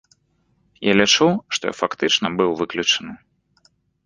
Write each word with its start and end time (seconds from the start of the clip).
Я 0.87 0.93
лічу, 1.01 1.27
што 1.57 1.63
я 1.71 1.75
фактычна 1.83 2.27
быў 2.41 2.55
выключаны. 2.63 3.13